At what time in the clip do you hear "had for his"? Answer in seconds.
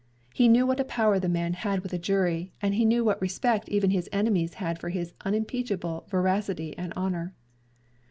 4.55-5.13